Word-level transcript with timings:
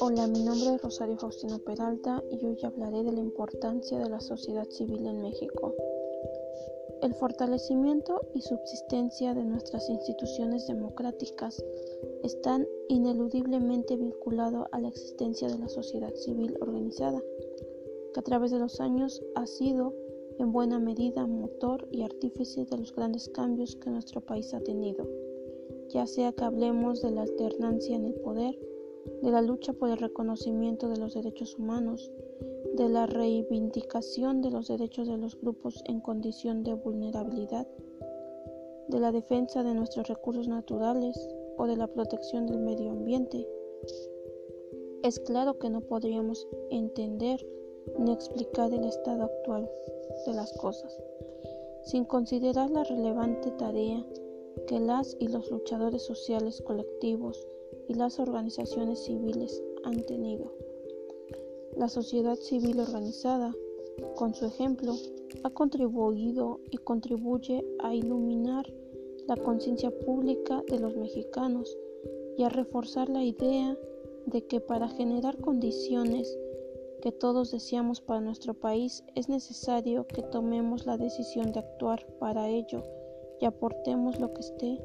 Hola, 0.00 0.26
mi 0.26 0.42
nombre 0.42 0.74
es 0.74 0.82
Rosario 0.82 1.16
Faustino 1.16 1.58
Peralta 1.60 2.22
y 2.30 2.44
hoy 2.44 2.58
hablaré 2.64 3.04
de 3.04 3.12
la 3.12 3.20
importancia 3.20 3.98
de 3.98 4.08
la 4.08 4.20
sociedad 4.20 4.68
civil 4.70 5.06
en 5.06 5.22
México. 5.22 5.74
El 7.02 7.14
fortalecimiento 7.14 8.20
y 8.34 8.40
subsistencia 8.40 9.34
de 9.34 9.44
nuestras 9.44 9.88
instituciones 9.88 10.66
democráticas 10.66 11.62
están 12.22 12.66
ineludiblemente 12.88 13.96
vinculados 13.96 14.66
a 14.72 14.80
la 14.80 14.88
existencia 14.88 15.48
de 15.48 15.58
la 15.58 15.68
sociedad 15.68 16.14
civil 16.14 16.56
organizada, 16.60 17.22
que 18.12 18.20
a 18.20 18.22
través 18.22 18.50
de 18.50 18.58
los 18.58 18.80
años 18.80 19.22
ha 19.34 19.46
sido 19.46 19.94
en 20.38 20.52
buena 20.52 20.78
medida 20.78 21.26
motor 21.26 21.86
y 21.90 22.02
artífice 22.02 22.64
de 22.64 22.78
los 22.78 22.94
grandes 22.94 23.28
cambios 23.28 23.76
que 23.76 23.90
nuestro 23.90 24.20
país 24.20 24.52
ha 24.54 24.60
tenido, 24.60 25.08
ya 25.88 26.06
sea 26.06 26.32
que 26.32 26.44
hablemos 26.44 27.02
de 27.02 27.10
la 27.10 27.22
alternancia 27.22 27.96
en 27.96 28.06
el 28.06 28.14
poder, 28.14 28.58
de 29.22 29.30
la 29.30 29.42
lucha 29.42 29.72
por 29.72 29.90
el 29.90 29.98
reconocimiento 29.98 30.88
de 30.88 30.98
los 30.98 31.14
derechos 31.14 31.58
humanos, 31.58 32.10
de 32.74 32.88
la 32.88 33.06
reivindicación 33.06 34.42
de 34.42 34.50
los 34.50 34.68
derechos 34.68 35.06
de 35.06 35.16
los 35.16 35.40
grupos 35.40 35.82
en 35.86 36.00
condición 36.00 36.64
de 36.64 36.74
vulnerabilidad, 36.74 37.68
de 38.88 39.00
la 39.00 39.12
defensa 39.12 39.62
de 39.62 39.74
nuestros 39.74 40.08
recursos 40.08 40.48
naturales 40.48 41.16
o 41.56 41.66
de 41.66 41.76
la 41.76 41.86
protección 41.86 42.46
del 42.46 42.58
medio 42.58 42.90
ambiente. 42.90 43.46
Es 45.02 45.20
claro 45.20 45.58
que 45.58 45.70
no 45.70 45.82
podríamos 45.82 46.48
entender 46.70 47.46
ni 47.98 48.12
explicar 48.12 48.72
el 48.72 48.84
estado 48.84 49.24
actual 49.24 49.70
de 50.26 50.34
las 50.34 50.52
cosas, 50.54 50.96
sin 51.84 52.04
considerar 52.04 52.70
la 52.70 52.84
relevante 52.84 53.50
tarea 53.52 54.04
que 54.66 54.80
las 54.80 55.16
y 55.20 55.28
los 55.28 55.50
luchadores 55.50 56.02
sociales 56.02 56.62
colectivos 56.62 57.46
y 57.88 57.94
las 57.94 58.18
organizaciones 58.18 59.04
civiles 59.04 59.62
han 59.84 60.02
tenido. 60.02 60.52
La 61.76 61.88
sociedad 61.88 62.36
civil 62.36 62.80
organizada, 62.80 63.54
con 64.16 64.34
su 64.34 64.46
ejemplo, 64.46 64.94
ha 65.42 65.50
contribuido 65.50 66.60
y 66.70 66.76
contribuye 66.78 67.64
a 67.80 67.94
iluminar 67.94 68.64
la 69.26 69.36
conciencia 69.36 69.90
pública 69.90 70.62
de 70.68 70.78
los 70.78 70.96
mexicanos 70.96 71.76
y 72.36 72.42
a 72.42 72.48
reforzar 72.48 73.08
la 73.08 73.24
idea 73.24 73.76
de 74.26 74.46
que 74.46 74.60
para 74.60 74.88
generar 74.88 75.38
condiciones 75.38 76.38
que 77.02 77.12
todos 77.12 77.50
deseamos 77.50 78.00
para 78.00 78.20
nuestro 78.20 78.54
país 78.54 79.04
es 79.14 79.28
necesario 79.28 80.06
que 80.06 80.22
tomemos 80.22 80.86
la 80.86 80.96
decisión 80.96 81.52
de 81.52 81.60
actuar 81.60 82.06
para 82.18 82.48
ello 82.48 82.82
y 83.40 83.44
aportemos 83.44 84.18
lo 84.20 84.32
que 84.32 84.40
esté 84.40 84.78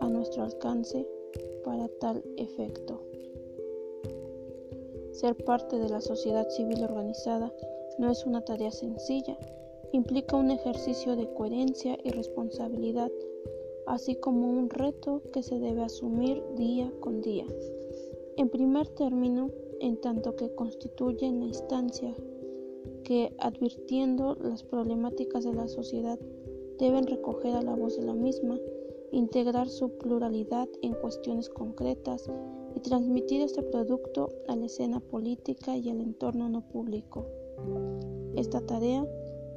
a 0.00 0.08
nuestro 0.08 0.44
alcance 0.44 1.06
para 1.64 1.88
tal 2.00 2.24
efecto. 2.36 3.00
Ser 5.12 5.34
parte 5.44 5.78
de 5.78 5.88
la 5.88 6.00
sociedad 6.00 6.48
civil 6.48 6.84
organizada 6.84 7.52
no 7.98 8.10
es 8.10 8.24
una 8.24 8.44
tarea 8.44 8.70
sencilla, 8.70 9.36
implica 9.92 10.36
un 10.36 10.50
ejercicio 10.50 11.16
de 11.16 11.32
coherencia 11.34 11.98
y 12.04 12.10
responsabilidad, 12.10 13.10
así 13.86 14.14
como 14.14 14.48
un 14.48 14.70
reto 14.70 15.22
que 15.32 15.42
se 15.42 15.58
debe 15.58 15.82
asumir 15.82 16.42
día 16.56 16.92
con 17.00 17.20
día. 17.20 17.46
En 18.36 18.48
primer 18.48 18.86
término, 18.88 19.50
en 19.80 20.00
tanto 20.00 20.36
que 20.36 20.54
constituye 20.54 21.30
la 21.30 21.44
instancia 21.44 22.14
que, 23.04 23.34
advirtiendo 23.38 24.36
las 24.40 24.62
problemáticas 24.62 25.44
de 25.44 25.54
la 25.54 25.68
sociedad, 25.68 26.18
deben 26.78 27.06
recoger 27.06 27.54
a 27.54 27.62
la 27.62 27.74
voz 27.74 27.96
de 27.96 28.04
la 28.04 28.14
misma, 28.14 28.58
integrar 29.12 29.68
su 29.68 29.90
pluralidad 29.98 30.68
en 30.82 30.94
cuestiones 30.94 31.48
concretas 31.48 32.30
y 32.74 32.80
transmitir 32.80 33.40
este 33.40 33.62
producto 33.62 34.28
a 34.46 34.56
la 34.56 34.66
escena 34.66 35.00
política 35.00 35.76
y 35.76 35.88
al 35.90 36.00
entorno 36.00 36.48
no 36.48 36.60
público. 36.68 37.26
Esta 38.36 38.60
tarea 38.60 39.06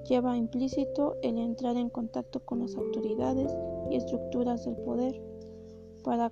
lleva 0.08 0.38
implícito 0.38 1.16
el 1.22 1.38
entrar 1.38 1.78
en 1.78 1.90
contacto 1.90 2.40
con 2.40 2.60
las 2.60 2.76
autoridades 2.76 3.54
y 3.90 3.96
estructuras 3.96 4.66
del 4.66 4.78
poder 4.78 5.22
para 6.04 6.32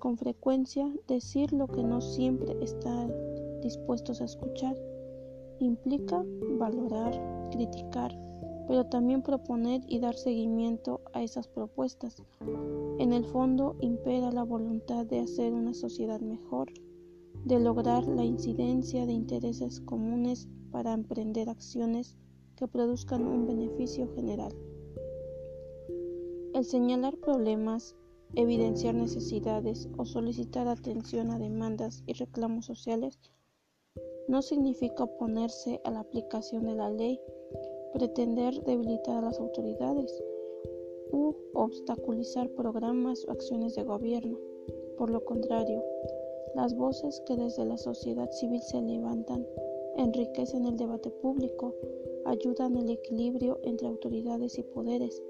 con 0.00 0.16
frecuencia 0.16 0.92
decir 1.06 1.52
lo 1.52 1.68
que 1.68 1.84
no 1.84 2.00
siempre 2.00 2.56
están 2.60 3.14
dispuestos 3.62 4.20
a 4.20 4.24
escuchar. 4.24 4.76
Implica 5.60 6.24
valorar, 6.58 7.12
criticar, 7.52 8.18
pero 8.66 8.86
también 8.86 9.22
proponer 9.22 9.82
y 9.86 10.00
dar 10.00 10.16
seguimiento 10.16 11.02
a 11.12 11.22
esas 11.22 11.46
propuestas. 11.46 12.22
En 12.98 13.12
el 13.12 13.24
fondo 13.26 13.76
impera 13.80 14.32
la 14.32 14.42
voluntad 14.42 15.06
de 15.06 15.20
hacer 15.20 15.52
una 15.52 15.74
sociedad 15.74 16.20
mejor, 16.20 16.72
de 17.44 17.60
lograr 17.60 18.06
la 18.08 18.24
incidencia 18.24 19.06
de 19.06 19.12
intereses 19.12 19.80
comunes 19.80 20.48
para 20.70 20.94
emprender 20.94 21.48
acciones 21.48 22.16
que 22.56 22.66
produzcan 22.66 23.26
un 23.26 23.46
beneficio 23.46 24.08
general. 24.14 24.54
El 26.54 26.64
señalar 26.64 27.16
problemas, 27.18 27.94
evidenciar 28.34 28.94
necesidades 28.94 29.88
o 29.96 30.04
solicitar 30.04 30.68
atención 30.68 31.30
a 31.30 31.38
demandas 31.38 32.02
y 32.06 32.12
reclamos 32.12 32.66
sociales 32.66 33.18
no 34.28 34.42
significa 34.42 35.04
oponerse 35.04 35.80
a 35.84 35.90
la 35.90 36.00
aplicación 36.00 36.66
de 36.66 36.74
la 36.74 36.90
ley 36.90 37.20
pretender 37.92 38.62
debilitar 38.62 39.18
a 39.18 39.22
las 39.22 39.38
autoridades 39.38 40.22
u 41.12 41.34
obstaculizar 41.54 42.48
programas 42.50 43.24
o 43.26 43.32
acciones 43.32 43.74
de 43.74 43.82
gobierno. 43.82 44.38
Por 44.96 45.10
lo 45.10 45.24
contrario, 45.24 45.82
las 46.54 46.74
voces 46.74 47.20
que 47.26 47.36
desde 47.36 47.64
la 47.64 47.78
sociedad 47.78 48.30
civil 48.30 48.60
se 48.62 48.80
levantan 48.80 49.44
enriquecen 49.96 50.66
el 50.66 50.76
debate 50.76 51.10
público, 51.10 51.74
ayudan 52.24 52.76
el 52.76 52.90
equilibrio 52.90 53.58
entre 53.64 53.88
autoridades 53.88 54.58
y 54.58 54.62
poderes, 54.62 55.22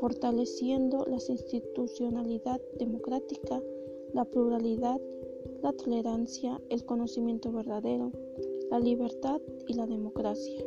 fortaleciendo 0.00 1.04
la 1.06 1.16
institucionalidad 1.16 2.60
democrática, 2.78 3.62
la 4.12 4.24
pluralidad, 4.24 5.00
la 5.62 5.72
tolerancia, 5.72 6.60
el 6.68 6.84
conocimiento 6.84 7.52
verdadero, 7.52 8.12
la 8.70 8.78
libertad 8.78 9.40
y 9.66 9.74
la 9.74 9.86
democracia. 9.86 10.64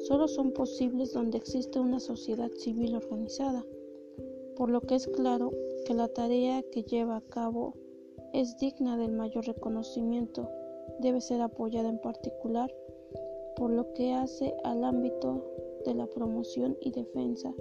Solo 0.00 0.28
son 0.28 0.52
posibles 0.52 1.12
donde 1.12 1.38
existe 1.38 1.78
una 1.78 2.00
sociedad 2.00 2.50
civil 2.52 2.94
organizada, 2.94 3.64
por 4.56 4.70
lo 4.70 4.80
que 4.80 4.96
es 4.96 5.06
claro 5.08 5.52
que 5.86 5.94
la 5.94 6.08
tarea 6.08 6.62
que 6.70 6.82
lleva 6.82 7.16
a 7.16 7.28
cabo 7.28 7.74
es 8.32 8.56
digna 8.58 8.96
del 8.96 9.12
mayor 9.12 9.46
reconocimiento, 9.46 10.48
debe 11.00 11.20
ser 11.20 11.40
apoyada 11.40 11.88
en 11.88 11.98
particular 11.98 12.72
por 13.56 13.70
lo 13.70 13.92
que 13.92 14.12
hace 14.12 14.54
al 14.64 14.84
ámbito 14.84 15.44
de 15.84 15.94
la 15.94 16.06
promoción 16.06 16.76
y 16.80 16.90
defensa 16.90 17.54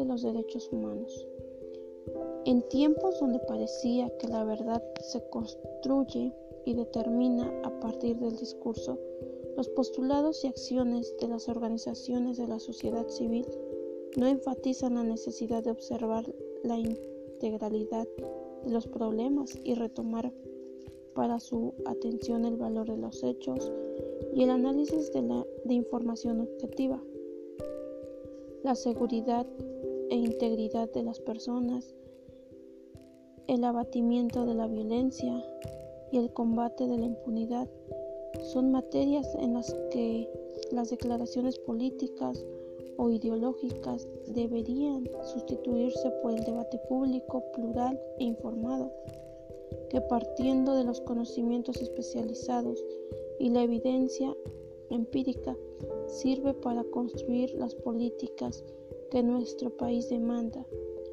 de 0.00 0.06
los 0.06 0.22
derechos 0.22 0.70
humanos. 0.72 1.26
En 2.46 2.62
tiempos 2.68 3.20
donde 3.20 3.38
parecía 3.40 4.10
que 4.18 4.26
la 4.26 4.44
verdad 4.44 4.82
se 5.00 5.22
construye 5.28 6.32
y 6.64 6.74
determina 6.74 7.52
a 7.62 7.80
partir 7.80 8.18
del 8.18 8.36
discurso, 8.36 8.98
los 9.56 9.68
postulados 9.68 10.42
y 10.44 10.48
acciones 10.48 11.14
de 11.20 11.28
las 11.28 11.48
organizaciones 11.48 12.38
de 12.38 12.48
la 12.48 12.58
sociedad 12.58 13.06
civil 13.08 13.46
no 14.16 14.26
enfatizan 14.26 14.94
la 14.94 15.04
necesidad 15.04 15.62
de 15.62 15.70
observar 15.70 16.24
la 16.64 16.78
integralidad 16.78 18.08
de 18.64 18.70
los 18.70 18.86
problemas 18.86 19.58
y 19.62 19.74
retomar 19.74 20.32
para 21.14 21.40
su 21.40 21.74
atención 21.84 22.44
el 22.46 22.56
valor 22.56 22.88
de 22.88 22.96
los 22.96 23.22
hechos 23.22 23.70
y 24.34 24.42
el 24.44 24.50
análisis 24.50 25.12
de 25.12 25.22
la 25.22 25.46
de 25.64 25.74
información 25.74 26.40
objetiva, 26.40 27.02
la 28.62 28.74
seguridad 28.74 29.46
e 30.10 30.16
integridad 30.16 30.90
de 30.92 31.02
las 31.02 31.20
personas, 31.20 31.94
el 33.46 33.64
abatimiento 33.64 34.44
de 34.44 34.54
la 34.54 34.66
violencia 34.66 35.42
y 36.12 36.18
el 36.18 36.32
combate 36.32 36.86
de 36.86 36.98
la 36.98 37.06
impunidad 37.06 37.68
son 38.52 38.70
materias 38.70 39.26
en 39.40 39.54
las 39.54 39.74
que 39.90 40.28
las 40.72 40.90
declaraciones 40.90 41.58
políticas 41.60 42.44
o 42.96 43.10
ideológicas 43.10 44.06
deberían 44.26 45.08
sustituirse 45.22 46.10
por 46.22 46.32
el 46.32 46.44
debate 46.44 46.78
público, 46.88 47.42
plural 47.54 47.98
e 48.18 48.24
informado, 48.24 48.92
que 49.88 50.00
partiendo 50.02 50.74
de 50.74 50.84
los 50.84 51.00
conocimientos 51.00 51.80
especializados 51.80 52.84
y 53.38 53.48
la 53.50 53.62
evidencia 53.62 54.36
empírica 54.90 55.56
sirve 56.06 56.52
para 56.54 56.84
construir 56.84 57.54
las 57.54 57.74
políticas 57.74 58.64
que 59.10 59.22
nuestro 59.22 59.76
país 59.76 60.08
demanda. 60.08 60.64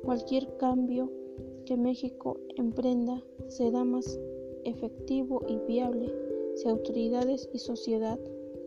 Cualquier 0.03 0.55
cambio 0.57 1.11
que 1.65 1.75
México 1.75 2.39
emprenda 2.55 3.23
será 3.47 3.83
más 3.83 4.19
efectivo 4.63 5.41
y 5.47 5.57
viable 5.67 6.13
si 6.55 6.67
autoridades 6.67 7.49
y 7.53 7.59
sociedad 7.59 8.19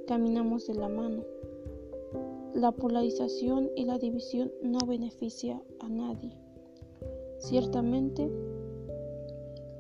caminamos 0.07 0.67
de 0.67 0.75
la 0.75 0.89
mano. 0.89 1.25
La 2.55 2.73
polarización 2.73 3.71
y 3.77 3.85
la 3.85 3.99
división 3.99 4.53
no 4.63 4.79
beneficia 4.87 5.63
a 5.79 5.89
nadie. 5.89 6.37
Ciertamente, 7.39 8.31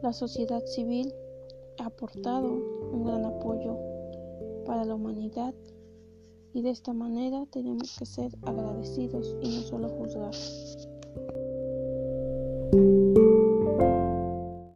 la 0.02 0.12
sociedad 0.12 0.64
civil 0.64 1.12
ha 1.78 1.86
aportado 1.86 2.52
un 2.92 3.04
gran 3.04 3.24
apoyo 3.24 3.76
para 4.64 4.84
la 4.84 4.94
humanidad 4.94 5.54
y 6.52 6.62
de 6.62 6.70
esta 6.70 6.92
manera 6.92 7.46
tenemos 7.50 7.96
que 7.98 8.06
ser 8.06 8.32
agradecidos 8.42 9.36
y 9.42 9.48
no 9.56 9.62
solo 9.62 9.88
juzgar. 9.88 10.34